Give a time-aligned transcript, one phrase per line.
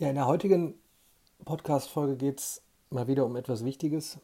[0.00, 0.74] Ja, in der heutigen
[1.44, 4.18] Podcast-Folge geht es mal wieder um etwas Wichtiges,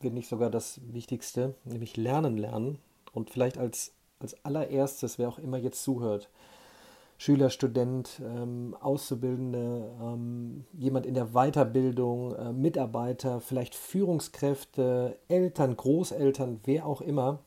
[0.00, 2.78] wenn nicht sogar das Wichtigste, nämlich Lernen lernen.
[3.12, 6.30] Und vielleicht als, als allererstes, wer auch immer jetzt zuhört,
[7.18, 16.60] Schüler, Student, ähm, Auszubildende, ähm, jemand in der Weiterbildung, äh, Mitarbeiter, vielleicht Führungskräfte, Eltern, Großeltern,
[16.64, 17.40] wer auch immer.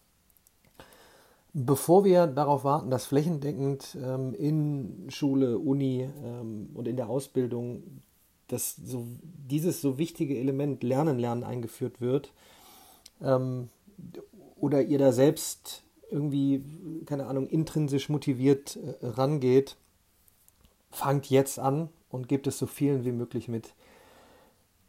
[1.53, 8.01] Bevor wir darauf warten, dass flächendeckend ähm, in Schule, Uni ähm, und in der Ausbildung
[8.47, 12.31] dass so, dieses so wichtige Element Lernen, Lernen eingeführt wird,
[13.21, 13.69] ähm,
[14.55, 16.63] oder ihr da selbst irgendwie,
[17.05, 19.75] keine Ahnung, intrinsisch motiviert äh, rangeht,
[20.91, 23.73] fangt jetzt an und gebt es so vielen wie möglich mit.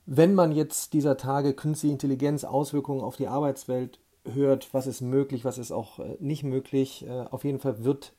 [0.06, 5.44] Wenn man jetzt dieser Tage künstliche Intelligenz Auswirkungen auf die Arbeitswelt hört, was ist möglich,
[5.44, 8.14] was ist auch äh, nicht möglich, äh, auf jeden Fall wird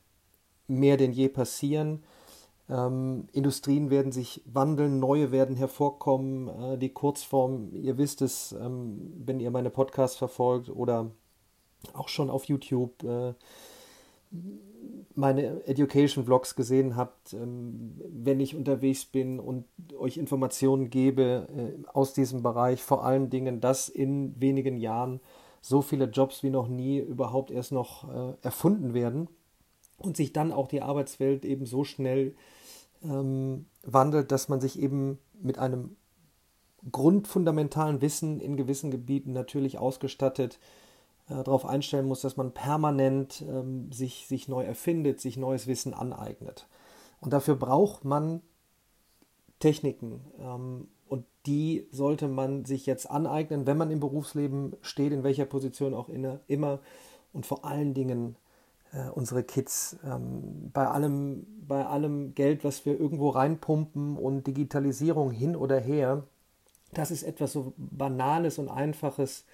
[0.68, 2.02] mehr denn je passieren.
[2.68, 6.48] Ähm, Industrien werden sich wandeln, neue werden hervorkommen.
[6.48, 11.10] Äh, die Kurzform, ihr wisst es, ähm, wenn ihr meine Podcasts verfolgt oder
[11.92, 13.34] auch schon auf YouTube äh,
[15.14, 19.64] meine Education-Vlogs gesehen habt, ähm, wenn ich unterwegs bin und
[19.98, 25.20] euch Informationen gebe äh, aus diesem Bereich, vor allen Dingen, dass in wenigen Jahren
[25.66, 29.28] so viele Jobs wie noch nie überhaupt erst noch äh, erfunden werden
[29.98, 32.36] und sich dann auch die Arbeitswelt eben so schnell
[33.02, 35.96] ähm, wandelt, dass man sich eben mit einem
[36.92, 40.60] grundfundamentalen Wissen in gewissen Gebieten natürlich ausgestattet
[41.28, 45.94] äh, darauf einstellen muss, dass man permanent ähm, sich, sich neu erfindet, sich neues Wissen
[45.94, 46.68] aneignet.
[47.20, 48.40] Und dafür braucht man
[49.58, 50.20] Techniken.
[50.38, 50.86] Ähm,
[51.46, 56.08] die sollte man sich jetzt aneignen, wenn man im Berufsleben steht, in welcher Position auch
[56.08, 56.80] inne, immer.
[57.32, 58.36] Und vor allen Dingen
[58.92, 59.96] äh, unsere Kids.
[60.04, 66.24] Ähm, bei, allem, bei allem Geld, was wir irgendwo reinpumpen und Digitalisierung hin oder her,
[66.92, 69.44] das ist etwas so Banales und Einfaches,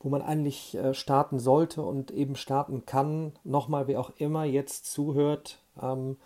[0.00, 3.32] wo man eigentlich äh, starten sollte und eben starten kann.
[3.42, 6.16] Nochmal, wer auch immer jetzt zuhört, ähm,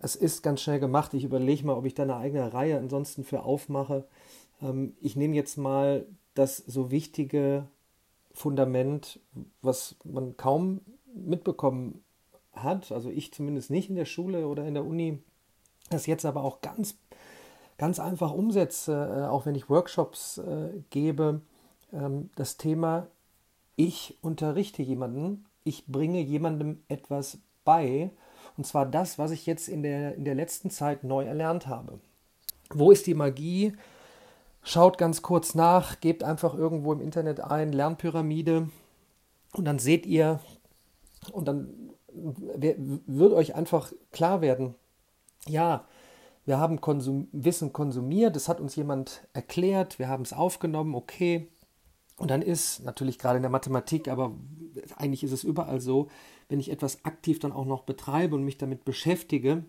[0.00, 1.14] es ist ganz schnell gemacht.
[1.14, 4.04] Ich überlege mal, ob ich da eine eigene Reihe ansonsten für aufmache.
[4.62, 7.66] Ähm, ich nehme jetzt mal das so wichtige
[8.32, 9.20] Fundament,
[9.62, 10.80] was man kaum
[11.14, 12.04] mitbekommen
[12.52, 15.18] hat, also ich zumindest nicht in der Schule oder in der Uni,
[15.90, 16.96] das jetzt aber auch ganz,
[17.76, 21.40] ganz einfach umsetze, äh, auch wenn ich Workshops äh, gebe,
[21.92, 23.08] ähm, das Thema,
[23.76, 28.10] ich unterrichte jemanden, ich bringe jemandem etwas bei,
[28.56, 32.00] und zwar das, was ich jetzt in der, in der letzten Zeit neu erlernt habe.
[32.70, 33.74] Wo ist die Magie?
[34.62, 38.68] Schaut ganz kurz nach, gebt einfach irgendwo im Internet ein, Lernpyramide,
[39.52, 40.40] und dann seht ihr,
[41.32, 44.74] und dann wird euch einfach klar werden,
[45.46, 45.86] ja,
[46.44, 51.48] wir haben Konsum Wissen konsumiert, das hat uns jemand erklärt, wir haben es aufgenommen, okay.
[52.16, 54.34] Und dann ist natürlich gerade in der Mathematik, aber
[54.96, 56.08] eigentlich ist es überall so,
[56.48, 59.64] wenn ich etwas aktiv dann auch noch betreibe und mich damit beschäftige,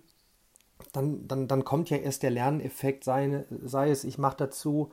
[0.91, 4.91] dann, dann, dann kommt ja erst der Lerneffekt, sei, sei es, ich mache dazu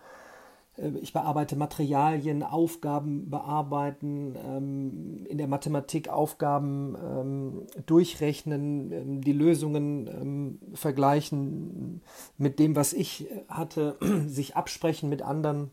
[0.77, 9.33] äh, ich bearbeite Materialien, Aufgaben bearbeiten, ähm, in der Mathematik Aufgaben ähm, durchrechnen, ähm, die
[9.33, 12.03] Lösungen vergleichen
[12.39, 13.97] mit dem, was ich hatte,
[14.27, 15.71] sich absprechen mit anderen.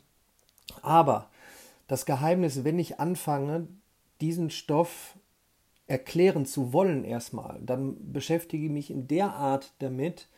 [0.82, 1.30] Aber
[1.88, 3.68] das Geheimnis, wenn ich anfange,
[4.22, 5.18] diesen Stoff
[5.88, 10.30] erklären zu wollen erstmal, dann beschäftige ich mich in der Art damit,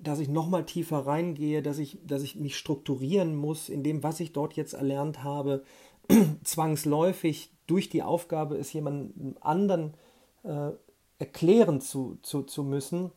[0.00, 4.20] dass ich nochmal tiefer reingehe, dass ich, dass ich mich strukturieren muss in dem, was
[4.20, 5.62] ich dort jetzt erlernt habe,
[6.44, 9.94] zwangsläufig durch die Aufgabe es jemandem anderen
[10.42, 10.70] äh,
[11.18, 13.12] erklären zu, zu, zu müssen,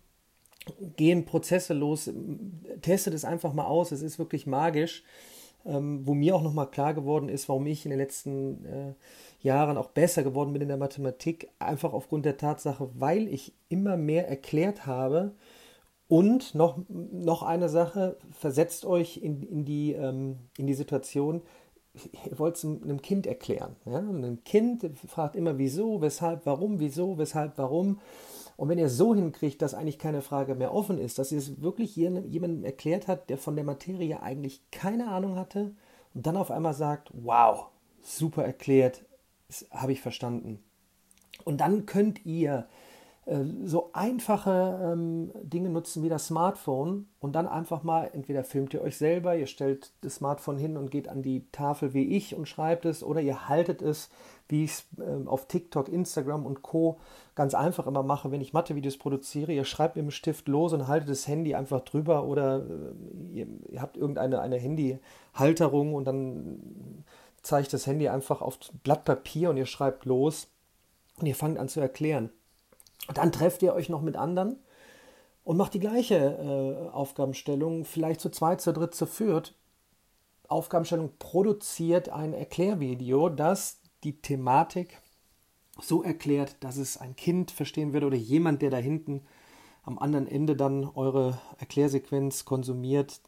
[0.96, 2.10] gehen Prozesse los,
[2.82, 5.04] teste das einfach mal aus, es ist wirklich magisch,
[5.68, 8.94] ähm, wo mir auch nochmal klar geworden ist, warum ich in den letzten äh,
[9.42, 13.98] Jahren auch besser geworden bin in der Mathematik, einfach aufgrund der Tatsache, weil ich immer
[13.98, 15.34] mehr erklärt habe,
[16.08, 21.42] und noch, noch eine Sache, versetzt euch in, in, die, ähm, in die Situation,
[22.26, 23.76] ihr wollt es einem Kind erklären.
[23.86, 24.00] Ja?
[24.00, 28.00] ein Kind fragt immer wieso, weshalb, warum, wieso, weshalb, warum.
[28.58, 31.62] Und wenn ihr so hinkriegt, dass eigentlich keine Frage mehr offen ist, dass ihr es
[31.62, 35.76] wirklich jemandem erklärt hat, der von der Materie eigentlich keine Ahnung hatte
[36.16, 37.68] und dann auf einmal sagt, wow,
[38.02, 39.06] super erklärt,
[39.70, 40.60] habe ich verstanden.
[41.46, 42.68] Und dann könnt ihr
[43.66, 48.82] so einfache ähm, Dinge nutzen wie das Smartphone und dann einfach mal, entweder filmt ihr
[48.82, 52.48] euch selber, ihr stellt das Smartphone hin und geht an die Tafel wie ich und
[52.48, 54.10] schreibt es oder ihr haltet es,
[54.48, 57.00] wie ich es äh, auf TikTok, Instagram und Co.
[57.36, 59.52] ganz einfach immer mache, wenn ich Mathe-Videos produziere.
[59.52, 63.48] Ihr schreibt mit dem Stift los und haltet das Handy einfach drüber oder äh, ihr,
[63.70, 67.04] ihr, habt irgendeine eine Handyhalterung und dann
[67.42, 70.48] zeigt das Handy einfach auf Blatt Papier und ihr schreibt los
[71.20, 72.30] und ihr fangt an zu erklären.
[73.14, 74.58] Dann trefft ihr euch noch mit anderen
[75.44, 79.56] und macht die gleiche äh, Aufgabenstellung, vielleicht zu zweit, zu dritt, zu viert.
[80.48, 85.02] Aufgabenstellung produziert ein Erklärvideo, das die Thematik
[85.80, 89.22] so erklärt, dass es ein Kind verstehen würde oder jemand, der da hinten
[89.84, 93.22] am anderen Ende dann eure Erklärsequenz konsumiert,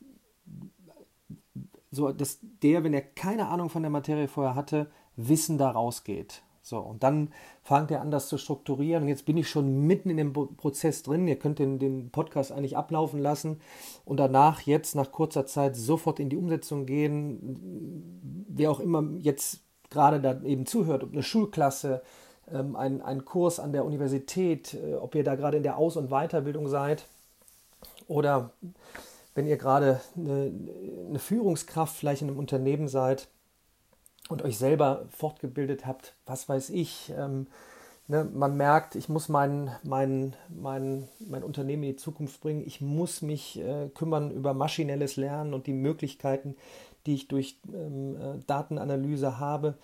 [1.91, 6.43] so dass der, wenn er keine Ahnung von der Materie vorher hatte, Wissen da rausgeht.
[6.69, 7.29] So, und dann
[7.63, 9.01] fangt ihr an, das zu strukturieren.
[9.01, 11.27] Und jetzt bin ich schon mitten in dem Prozess drin.
[11.27, 13.59] Ihr könnt den, den Podcast eigentlich ablaufen lassen
[14.05, 18.45] und danach jetzt nach kurzer Zeit sofort in die Umsetzung gehen.
[18.47, 22.03] Wer auch immer jetzt gerade da eben zuhört, ob eine Schulklasse,
[22.51, 25.97] ähm, ein, ein Kurs an der Universität, äh, ob ihr da gerade in der Aus-
[25.97, 27.07] und Weiterbildung seid
[28.07, 28.51] oder
[29.33, 30.51] wenn ihr gerade eine,
[31.07, 33.27] eine Führungskraft vielleicht in einem Unternehmen seid
[34.29, 37.47] und euch selber fortgebildet habt, was weiß ich, ähm,
[38.07, 42.79] ne, man merkt, ich muss mein, mein, mein, mein Unternehmen in die Zukunft bringen, ich
[42.79, 46.55] muss mich äh, kümmern über maschinelles Lernen und die Möglichkeiten,
[47.05, 49.75] die ich durch ähm, äh, Datenanalyse habe.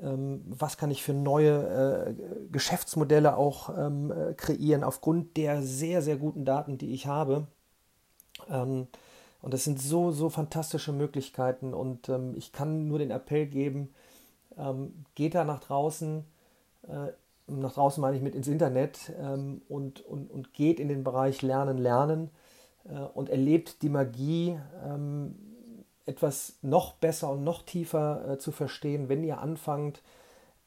[0.00, 2.14] Ähm, was kann ich für neue äh,
[2.52, 7.46] Geschäftsmodelle auch ähm, äh, kreieren aufgrund der sehr, sehr guten Daten, die ich habe.
[9.46, 11.72] Und das sind so, so fantastische Möglichkeiten.
[11.72, 13.94] Und ähm, ich kann nur den Appell geben,
[14.58, 16.24] ähm, geht da nach draußen,
[16.88, 17.12] äh,
[17.46, 21.42] nach draußen meine ich mit ins Internet ähm, und, und, und geht in den Bereich
[21.42, 22.30] Lernen, Lernen
[22.88, 25.36] äh, und erlebt die Magie, ähm,
[26.06, 30.02] etwas noch besser und noch tiefer äh, zu verstehen, wenn ihr anfangt,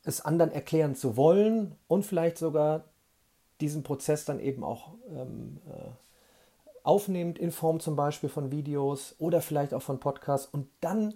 [0.06, 2.86] es anderen erklären zu wollen und vielleicht sogar
[3.60, 5.90] diesen Prozess dann eben auch ähm, äh,
[6.84, 11.16] aufnehmt, in Form zum Beispiel von Videos oder vielleicht auch von Podcasts und dann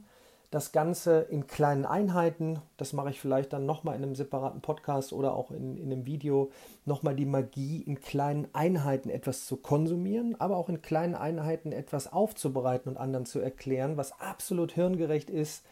[0.53, 5.11] das Ganze in kleinen Einheiten, das mache ich vielleicht dann nochmal in einem separaten Podcast
[5.11, 6.51] oder auch in, in einem Video,
[6.85, 12.13] nochmal die Magie in kleinen Einheiten etwas zu konsumieren, aber auch in kleinen Einheiten etwas
[12.13, 15.65] aufzubereiten und anderen zu erklären, was absolut hirngerecht ist.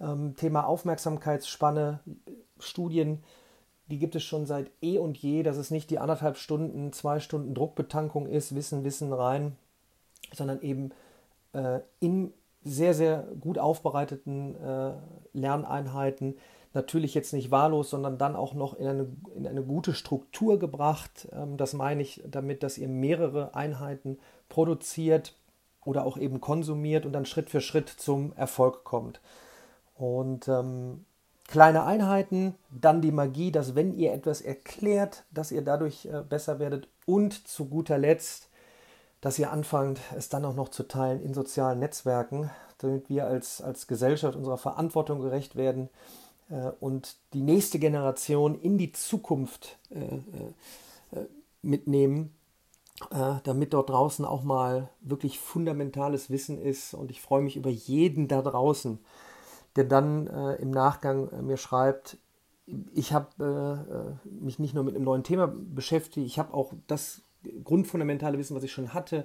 [0.00, 2.00] Ähm, Thema Aufmerksamkeitsspanne,
[2.58, 3.22] Studien,
[3.88, 7.20] die gibt es schon seit eh und je, dass es nicht die anderthalb Stunden, zwei
[7.20, 9.56] Stunden Druckbetankung ist, Wissen, Wissen rein,
[10.32, 10.90] sondern eben
[11.52, 12.32] äh, in
[12.64, 14.92] sehr, sehr gut aufbereiteten äh,
[15.32, 16.36] Lerneinheiten,
[16.74, 21.28] natürlich jetzt nicht wahllos, sondern dann auch noch in eine, in eine gute Struktur gebracht.
[21.32, 24.18] Ähm, das meine ich damit, dass ihr mehrere Einheiten
[24.48, 25.34] produziert
[25.84, 29.20] oder auch eben konsumiert und dann Schritt für Schritt zum Erfolg kommt.
[29.94, 31.04] Und ähm,
[31.46, 36.58] kleine Einheiten, dann die Magie, dass wenn ihr etwas erklärt, dass ihr dadurch äh, besser
[36.58, 38.48] werdet und zu guter Letzt,
[39.20, 43.60] dass ihr anfangt, es dann auch noch zu teilen in sozialen Netzwerken, damit wir als,
[43.60, 45.88] als Gesellschaft unserer Verantwortung gerecht werden
[46.50, 51.22] äh, und die nächste Generation in die Zukunft äh,
[51.62, 52.32] mitnehmen,
[53.44, 56.94] damit dort draußen auch mal wirklich fundamentales Wissen ist.
[56.94, 58.98] Und ich freue mich über jeden da draußen,
[59.76, 62.18] der dann äh, im Nachgang äh, mir schreibt,
[62.94, 67.22] ich habe äh, mich nicht nur mit einem neuen Thema beschäftigt, ich habe auch das
[67.62, 69.24] grundfundamentale Wissen, was ich schon hatte,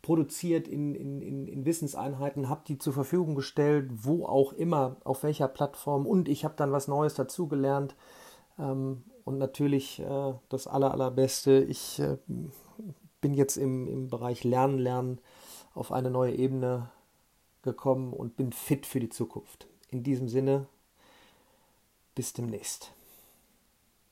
[0.00, 5.48] produziert in, in, in Wissenseinheiten, habe die zur Verfügung gestellt, wo auch immer, auf welcher
[5.48, 7.94] Plattform und ich habe dann was Neues dazugelernt.
[8.58, 12.16] Ähm, und natürlich äh, das aller, allerbeste, ich äh,
[13.20, 15.20] bin jetzt im, im Bereich Lernen, Lernen
[15.74, 16.90] auf eine neue Ebene
[17.62, 19.68] gekommen und bin fit für die Zukunft.
[19.90, 20.66] In diesem Sinne,
[22.14, 22.92] bis demnächst.